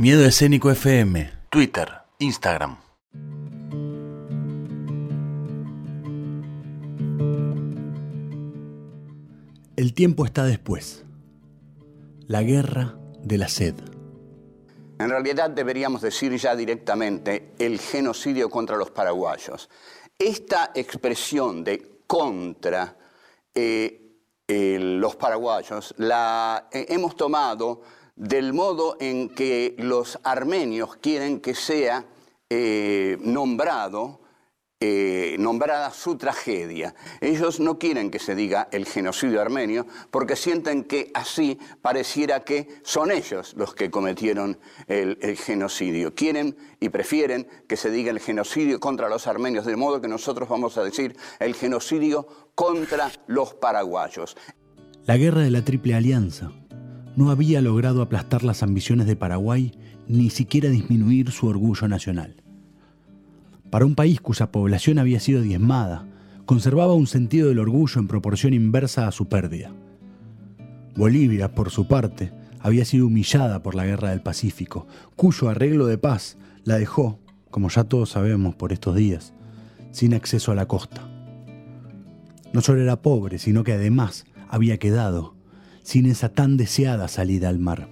[0.00, 2.78] Miedo Escénico FM, Twitter, Instagram.
[9.76, 11.04] El tiempo está después.
[12.26, 13.74] La guerra de la sed.
[14.98, 19.68] En realidad deberíamos decir ya directamente el genocidio contra los paraguayos.
[20.18, 22.96] Esta expresión de contra
[23.54, 24.16] eh,
[24.48, 27.82] los paraguayos la eh, hemos tomado
[28.20, 32.04] del modo en que los armenios quieren que sea
[32.50, 34.20] eh, nombrado
[34.82, 36.94] eh, nombrada su tragedia.
[37.20, 42.66] Ellos no quieren que se diga el genocidio armenio porque sienten que así pareciera que
[42.82, 46.14] son ellos los que cometieron el, genocidio.
[46.14, 50.48] Quieren y prefieren que se diga el genocidio contra los armenios, de modo que nosotros
[50.48, 54.34] vamos a decir el genocidio contra los paraguayos.
[55.04, 56.52] La guerra de la Triple Alianza
[57.16, 59.72] no había logrado aplastar las ambiciones de Paraguay
[60.08, 62.40] ni siquiera disminuir su orgullo nacional
[63.70, 66.06] para un país cuya población había sido diezmada,
[66.44, 69.72] conservaba un sentido del orgullo en proporción inversa a su pérdida.
[70.96, 74.86] Bolivia, por su parte, había sido humillada por la Guerra del Pacífico,
[75.16, 79.32] cuyo arreglo de paz la dejó, como ya todos sabemos por estos días,
[79.92, 81.08] sin acceso a la costa.
[82.52, 85.36] No solo era pobre, sino que además había quedado
[85.82, 87.88] sin esa tan deseada salida al mar.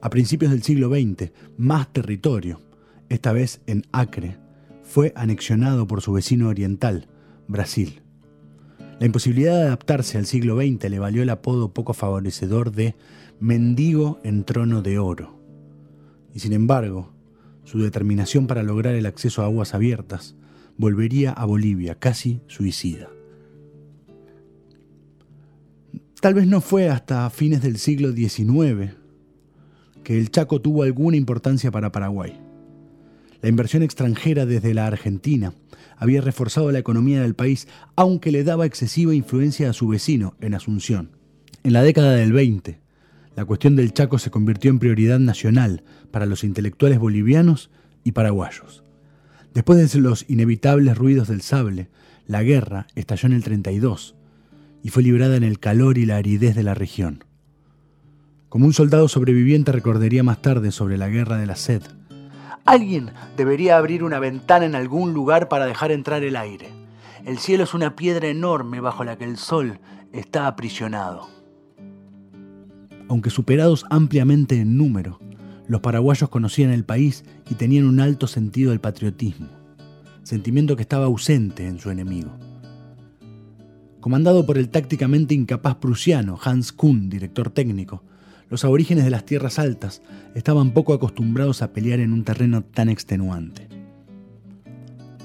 [0.00, 2.60] A principios del siglo XX, más territorio,
[3.08, 4.38] esta vez en Acre,
[4.82, 7.08] fue anexionado por su vecino oriental,
[7.48, 8.02] Brasil.
[8.98, 12.94] La imposibilidad de adaptarse al siglo XX le valió el apodo poco favorecedor de
[13.40, 15.38] mendigo en trono de oro.
[16.32, 17.12] Y sin embargo,
[17.64, 20.36] su determinación para lograr el acceso a aguas abiertas
[20.78, 23.08] volvería a Bolivia casi suicida.
[26.20, 28.94] Tal vez no fue hasta fines del siglo XIX
[30.02, 32.40] que el Chaco tuvo alguna importancia para Paraguay.
[33.42, 35.52] La inversión extranjera desde la Argentina
[35.98, 40.54] había reforzado la economía del país, aunque le daba excesiva influencia a su vecino, en
[40.54, 41.10] Asunción.
[41.62, 42.80] En la década del 20,
[43.36, 47.70] la cuestión del Chaco se convirtió en prioridad nacional para los intelectuales bolivianos
[48.04, 48.84] y paraguayos.
[49.52, 51.90] Después de los inevitables ruidos del sable,
[52.26, 54.16] la guerra estalló en el 32
[54.82, 57.24] y fue librada en el calor y la aridez de la región.
[58.48, 61.82] Como un soldado sobreviviente recordaría más tarde sobre la guerra de la sed,
[62.66, 66.68] Alguien debería abrir una ventana en algún lugar para dejar entrar el aire.
[67.24, 69.78] El cielo es una piedra enorme bajo la que el sol
[70.12, 71.28] está aprisionado.
[73.08, 75.20] Aunque superados ampliamente en número,
[75.68, 79.46] los paraguayos conocían el país y tenían un alto sentido del patriotismo,
[80.24, 82.36] sentimiento que estaba ausente en su enemigo.
[84.06, 88.04] Comandado por el tácticamente incapaz prusiano Hans Kuhn, director técnico,
[88.48, 90.00] los aborígenes de las tierras altas
[90.36, 93.66] estaban poco acostumbrados a pelear en un terreno tan extenuante.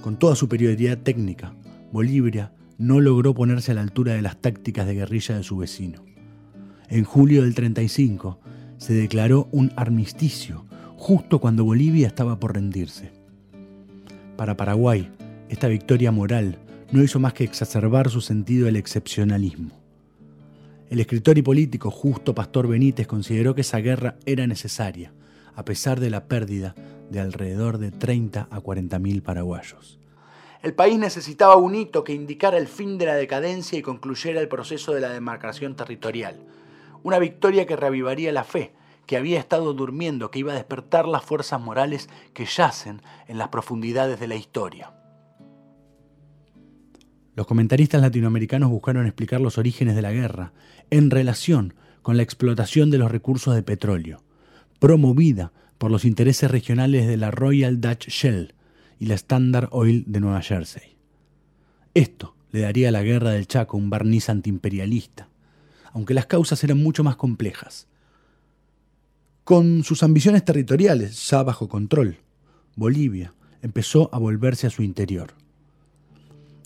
[0.00, 1.52] Con toda superioridad técnica,
[1.92, 6.02] Bolivia no logró ponerse a la altura de las tácticas de guerrilla de su vecino.
[6.88, 8.40] En julio del 35
[8.78, 10.64] se declaró un armisticio,
[10.96, 13.12] justo cuando Bolivia estaba por rendirse.
[14.38, 15.10] Para Paraguay,
[15.50, 16.56] esta victoria moral
[16.92, 19.70] no hizo más que exacerbar su sentido del excepcionalismo.
[20.90, 25.12] El escritor y político Justo Pastor Benítez consideró que esa guerra era necesaria,
[25.54, 26.74] a pesar de la pérdida
[27.10, 30.00] de alrededor de 30 a 40 mil paraguayos.
[30.62, 34.48] El país necesitaba un hito que indicara el fin de la decadencia y concluyera el
[34.48, 36.40] proceso de la demarcación territorial.
[37.04, 38.72] Una victoria que reavivaría la fe,
[39.06, 43.48] que había estado durmiendo, que iba a despertar las fuerzas morales que yacen en las
[43.48, 44.92] profundidades de la historia.
[47.40, 50.52] Los comentaristas latinoamericanos buscaron explicar los orígenes de la guerra
[50.90, 54.22] en relación con la explotación de los recursos de petróleo,
[54.78, 58.52] promovida por los intereses regionales de la Royal Dutch Shell
[58.98, 60.98] y la Standard Oil de Nueva Jersey.
[61.94, 65.30] Esto le daría a la guerra del Chaco un barniz antiimperialista,
[65.94, 67.86] aunque las causas eran mucho más complejas.
[69.44, 72.18] Con sus ambiciones territoriales ya bajo control,
[72.76, 73.32] Bolivia
[73.62, 75.39] empezó a volverse a su interior.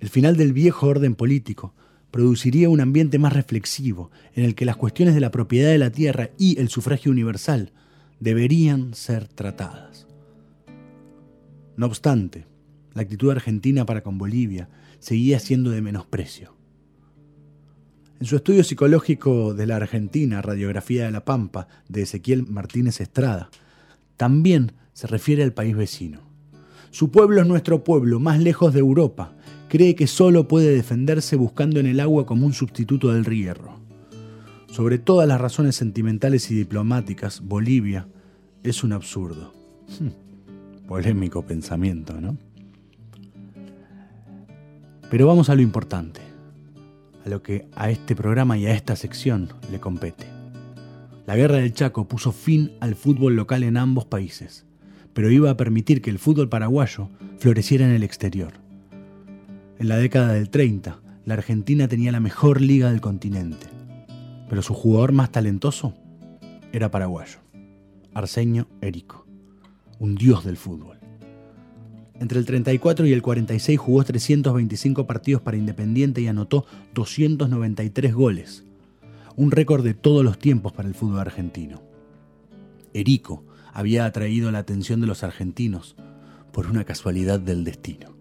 [0.00, 1.74] El final del viejo orden político
[2.10, 5.90] produciría un ambiente más reflexivo, en el que las cuestiones de la propiedad de la
[5.90, 7.72] tierra y el sufragio universal
[8.20, 10.06] deberían ser tratadas.
[11.76, 12.46] No obstante,
[12.94, 16.54] la actitud argentina para con Bolivia seguía siendo de menosprecio.
[18.18, 23.50] En su estudio psicológico de la Argentina, Radiografía de la Pampa, de Ezequiel Martínez Estrada,
[24.16, 26.20] también se refiere al país vecino.
[26.90, 29.35] Su pueblo es nuestro pueblo, más lejos de Europa,
[29.68, 33.80] cree que solo puede defenderse buscando en el agua como un sustituto del hierro.
[34.70, 38.08] Sobre todas las razones sentimentales y diplomáticas, Bolivia
[38.62, 39.54] es un absurdo.
[39.98, 42.36] Hmm, polémico pensamiento, ¿no?
[45.10, 46.20] Pero vamos a lo importante,
[47.24, 50.26] a lo que a este programa y a esta sección le compete.
[51.26, 54.66] La guerra del Chaco puso fin al fútbol local en ambos países,
[55.12, 57.08] pero iba a permitir que el fútbol paraguayo
[57.38, 58.65] floreciera en el exterior.
[59.78, 63.66] En la década del 30, la Argentina tenía la mejor liga del continente,
[64.48, 65.92] pero su jugador más talentoso
[66.72, 67.40] era paraguayo,
[68.14, 69.26] Arsenio Erico,
[69.98, 70.98] un dios del fútbol.
[72.18, 76.64] Entre el 34 y el 46 jugó 325 partidos para Independiente y anotó
[76.94, 78.64] 293 goles,
[79.36, 81.82] un récord de todos los tiempos para el fútbol argentino.
[82.94, 83.44] Erico
[83.74, 85.96] había atraído la atención de los argentinos
[86.50, 88.15] por una casualidad del destino.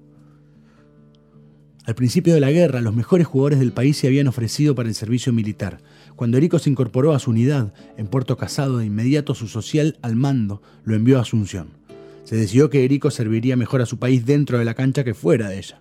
[1.86, 4.96] Al principio de la guerra, los mejores jugadores del país se habían ofrecido para el
[4.96, 5.80] servicio militar.
[6.16, 10.16] Cuando Erico se incorporó a su unidad en Puerto Casado, de inmediato su social al
[10.16, 11.86] mando lo envió a Asunción
[12.26, 15.48] se decidió que Erico serviría mejor a su país dentro de la cancha que fuera
[15.48, 15.80] de ella.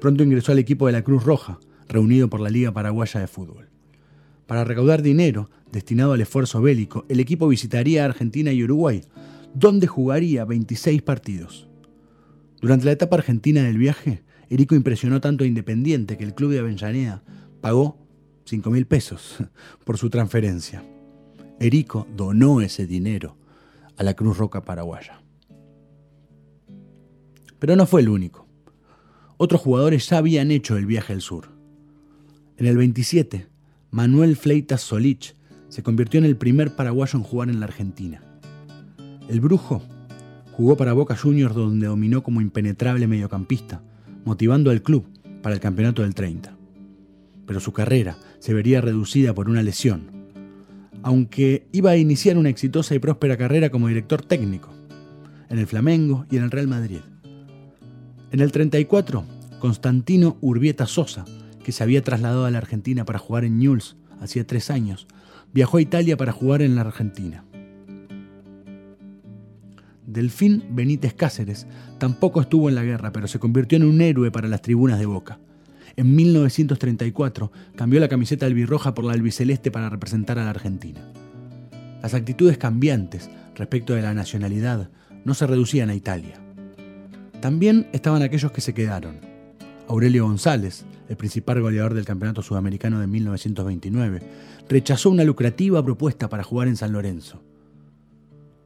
[0.00, 3.68] Pronto ingresó al equipo de la Cruz Roja, reunido por la Liga Paraguaya de Fútbol.
[4.46, 9.02] Para recaudar dinero destinado al esfuerzo bélico, el equipo visitaría Argentina y Uruguay,
[9.52, 11.68] donde jugaría 26 partidos.
[12.62, 16.60] Durante la etapa argentina del viaje, Erico impresionó tanto a Independiente que el club de
[16.60, 17.22] Avellaneda
[17.60, 17.98] pagó
[18.44, 19.36] 5 mil pesos
[19.84, 20.84] por su transferencia.
[21.60, 23.36] Erico donó ese dinero
[23.96, 25.22] a la Cruz Roja paraguaya.
[27.58, 28.46] Pero no fue el único.
[29.36, 31.48] Otros jugadores ya habían hecho el viaje al sur.
[32.56, 33.46] En el 27,
[33.90, 35.34] Manuel Fleitas Solich
[35.68, 38.22] se convirtió en el primer paraguayo en jugar en la Argentina.
[39.28, 39.82] El brujo
[40.52, 43.82] jugó para Boca Juniors donde dominó como impenetrable mediocampista,
[44.24, 45.06] motivando al club
[45.42, 46.56] para el campeonato del 30.
[47.46, 50.10] Pero su carrera se vería reducida por una lesión,
[51.02, 54.70] aunque iba a iniciar una exitosa y próspera carrera como director técnico,
[55.50, 57.00] en el Flamengo y en el Real Madrid.
[58.32, 59.24] En el 34,
[59.58, 61.24] Constantino Urbieta Sosa,
[61.62, 65.06] que se había trasladado a la Argentina para jugar en Newell's hacía tres años,
[65.52, 67.44] viajó a Italia para jugar en la Argentina.
[70.06, 71.66] Delfín Benítez Cáceres
[71.98, 75.06] tampoco estuvo en la guerra, pero se convirtió en un héroe para las tribunas de
[75.06, 75.38] Boca.
[75.96, 81.00] En 1934 cambió la camiseta albirroja por la albiceleste para representar a la Argentina.
[82.02, 84.90] Las actitudes cambiantes respecto de la nacionalidad
[85.24, 86.40] no se reducían a Italia.
[87.40, 89.20] También estaban aquellos que se quedaron.
[89.88, 94.22] Aurelio González, el principal goleador del Campeonato Sudamericano de 1929,
[94.68, 97.42] rechazó una lucrativa propuesta para jugar en San Lorenzo.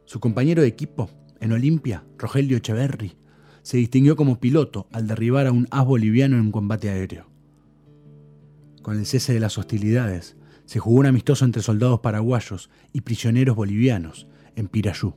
[0.05, 3.17] Su compañero de equipo, en Olimpia, Rogelio Echeverri,
[3.62, 7.26] se distinguió como piloto al derribar a un as boliviano en combate aéreo.
[8.82, 13.56] Con el cese de las hostilidades, se jugó un amistoso entre soldados paraguayos y prisioneros
[13.56, 14.26] bolivianos
[14.56, 15.14] en Pirayú.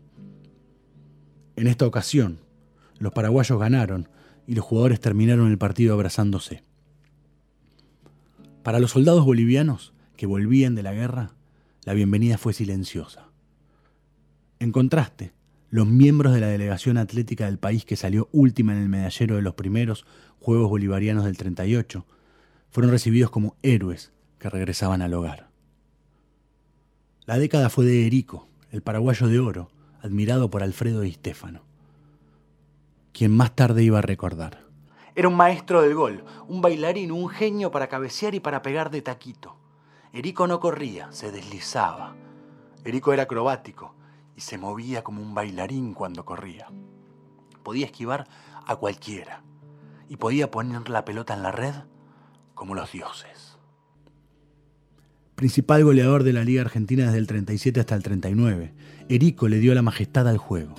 [1.56, 2.39] En esta ocasión,
[3.00, 4.09] los paraguayos ganaron
[4.47, 6.63] y los jugadores terminaron el partido abrazándose.
[8.63, 11.33] Para los soldados bolivianos que volvían de la guerra,
[11.83, 13.29] la bienvenida fue silenciosa.
[14.59, 15.33] En contraste,
[15.71, 19.41] los miembros de la delegación atlética del país que salió última en el medallero de
[19.41, 20.06] los primeros
[20.39, 22.06] Juegos Bolivarianos del 38
[22.69, 25.50] fueron recibidos como héroes que regresaban al hogar.
[27.25, 29.71] La década fue de Erico, el paraguayo de oro,
[30.01, 31.63] admirado por Alfredo y Stefano
[33.12, 34.63] quien más tarde iba a recordar.
[35.15, 39.01] Era un maestro del gol, un bailarín, un genio para cabecear y para pegar de
[39.01, 39.57] taquito.
[40.13, 42.15] Erico no corría, se deslizaba.
[42.86, 43.95] Erico era acrobático
[44.41, 46.67] se movía como un bailarín cuando corría.
[47.63, 48.27] Podía esquivar
[48.65, 49.43] a cualquiera
[50.10, 51.75] y podía poner la pelota en la red
[52.53, 53.57] como los dioses.
[55.36, 58.74] Principal goleador de la Liga Argentina desde el 37 hasta el 39,
[59.10, 60.75] Erico le dio la majestad al juego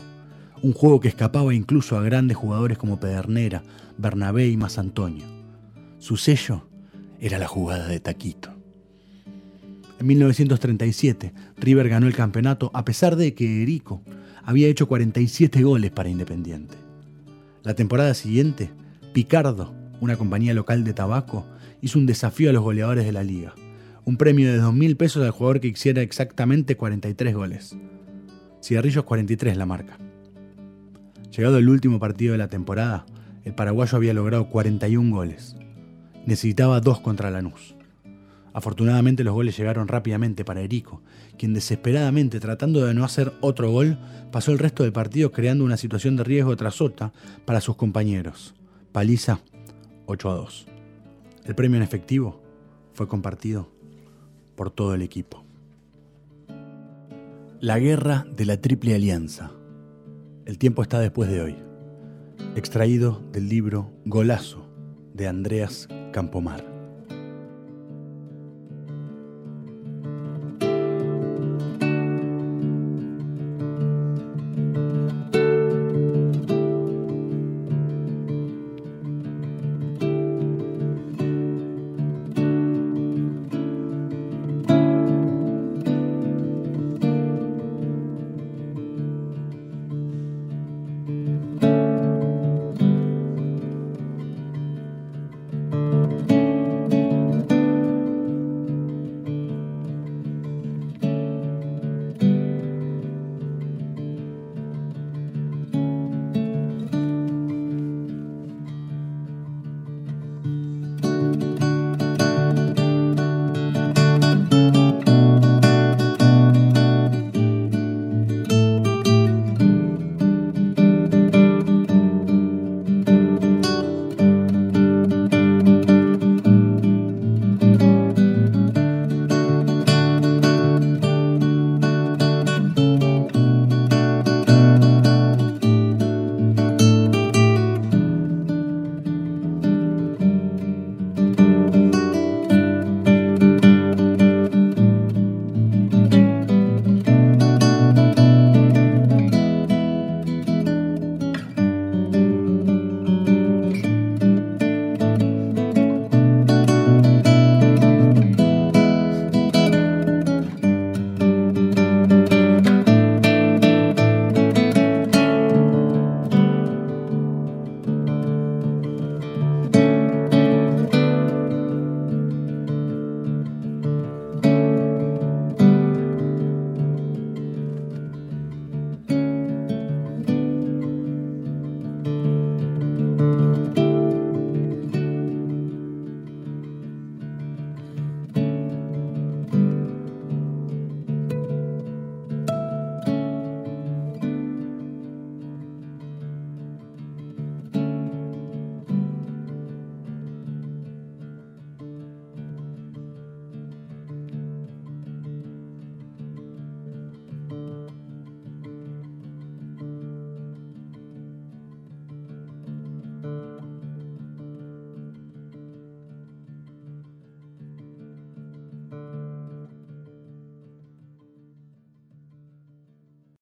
[0.62, 3.64] un juego que escapaba incluso a grandes jugadores como Pedernera,
[3.98, 5.26] Bernabé y Antonio.
[5.98, 6.68] Su sello
[7.20, 8.54] era la jugada de Taquito.
[10.02, 14.02] En 1937, River ganó el campeonato a pesar de que Erico
[14.42, 16.74] había hecho 47 goles para Independiente.
[17.62, 18.72] La temporada siguiente,
[19.12, 21.46] Picardo, una compañía local de tabaco,
[21.82, 23.54] hizo un desafío a los goleadores de la liga.
[24.04, 27.76] Un premio de 2.000 pesos al jugador que hiciera exactamente 43 goles.
[28.60, 29.98] Cigarrillos 43 la marca.
[31.30, 33.06] Llegado el último partido de la temporada,
[33.44, 35.54] el paraguayo había logrado 41 goles.
[36.26, 37.76] Necesitaba dos contra Lanús.
[38.54, 41.02] Afortunadamente los goles llegaron rápidamente para Erico,
[41.38, 43.98] quien desesperadamente tratando de no hacer otro gol,
[44.30, 47.12] pasó el resto del partido creando una situación de riesgo tras otra
[47.44, 48.54] para sus compañeros.
[48.92, 49.40] Paliza
[50.06, 50.66] 8 a 2.
[51.44, 52.42] El premio en efectivo
[52.92, 53.70] fue compartido
[54.54, 55.44] por todo el equipo.
[57.60, 59.52] La guerra de la Triple Alianza.
[60.44, 61.56] El tiempo está después de hoy.
[62.56, 64.68] Extraído del libro Golazo
[65.14, 66.71] de Andreas Campomar.